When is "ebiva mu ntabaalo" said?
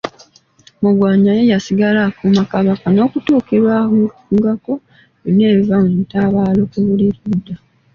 5.51-6.61